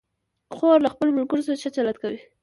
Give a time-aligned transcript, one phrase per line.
[0.55, 2.19] خور له خپلو ملګرو سره ښه چلند کوي.